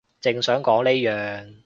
[0.19, 1.59] 正想講呢樣